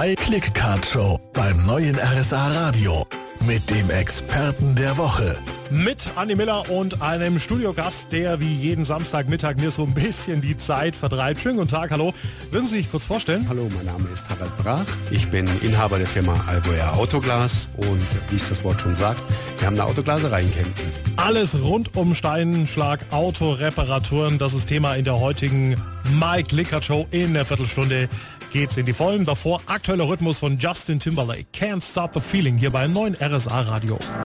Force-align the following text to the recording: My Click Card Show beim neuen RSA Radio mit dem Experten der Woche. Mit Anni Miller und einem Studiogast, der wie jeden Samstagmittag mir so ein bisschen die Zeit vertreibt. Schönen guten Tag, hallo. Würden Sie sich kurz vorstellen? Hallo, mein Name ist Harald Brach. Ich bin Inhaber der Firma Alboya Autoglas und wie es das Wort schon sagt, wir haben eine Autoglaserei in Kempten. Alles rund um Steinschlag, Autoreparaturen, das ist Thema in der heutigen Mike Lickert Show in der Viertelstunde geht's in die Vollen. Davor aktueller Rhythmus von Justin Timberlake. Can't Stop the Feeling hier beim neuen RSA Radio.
My 0.00 0.14
Click 0.14 0.54
Card 0.54 0.86
Show 0.86 1.20
beim 1.34 1.62
neuen 1.66 1.94
RSA 1.94 2.48
Radio 2.48 3.06
mit 3.46 3.68
dem 3.68 3.90
Experten 3.90 4.74
der 4.74 4.96
Woche. 4.96 5.36
Mit 5.70 6.08
Anni 6.16 6.36
Miller 6.36 6.70
und 6.70 7.02
einem 7.02 7.38
Studiogast, 7.38 8.10
der 8.10 8.40
wie 8.40 8.54
jeden 8.54 8.86
Samstagmittag 8.86 9.58
mir 9.58 9.70
so 9.70 9.82
ein 9.82 9.92
bisschen 9.92 10.40
die 10.40 10.56
Zeit 10.56 10.96
vertreibt. 10.96 11.40
Schönen 11.40 11.58
guten 11.58 11.68
Tag, 11.68 11.90
hallo. 11.90 12.14
Würden 12.50 12.66
Sie 12.66 12.78
sich 12.78 12.90
kurz 12.90 13.04
vorstellen? 13.04 13.46
Hallo, 13.50 13.68
mein 13.76 13.84
Name 13.84 14.08
ist 14.10 14.26
Harald 14.30 14.56
Brach. 14.56 14.86
Ich 15.10 15.28
bin 15.28 15.46
Inhaber 15.60 15.98
der 15.98 16.06
Firma 16.06 16.34
Alboya 16.46 16.92
Autoglas 16.94 17.68
und 17.76 18.06
wie 18.30 18.36
es 18.36 18.48
das 18.48 18.64
Wort 18.64 18.80
schon 18.80 18.94
sagt, 18.94 19.20
wir 19.58 19.66
haben 19.66 19.78
eine 19.78 19.84
Autoglaserei 19.84 20.44
in 20.44 20.50
Kempten. 20.50 20.86
Alles 21.16 21.60
rund 21.60 21.94
um 21.94 22.14
Steinschlag, 22.14 23.00
Autoreparaturen, 23.10 24.38
das 24.38 24.54
ist 24.54 24.66
Thema 24.66 24.94
in 24.94 25.04
der 25.04 25.20
heutigen 25.20 25.76
Mike 26.18 26.54
Lickert 26.54 26.84
Show 26.84 27.06
in 27.10 27.34
der 27.34 27.44
Viertelstunde 27.44 28.08
geht's 28.52 28.76
in 28.76 28.86
die 28.86 28.92
Vollen. 28.92 29.24
Davor 29.24 29.60
aktueller 29.66 30.08
Rhythmus 30.08 30.38
von 30.38 30.58
Justin 30.58 30.98
Timberlake. 30.98 31.46
Can't 31.54 31.82
Stop 31.82 32.14
the 32.14 32.20
Feeling 32.20 32.56
hier 32.56 32.70
beim 32.70 32.92
neuen 32.92 33.14
RSA 33.14 33.62
Radio. 33.62 33.98